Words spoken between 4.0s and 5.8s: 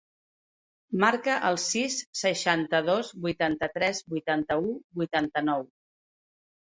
vuitanta-u, vuitanta-nou.